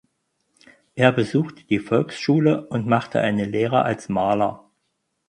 [0.95, 4.67] Er besuchte die Volksschule und machte eine Lehre als Maler.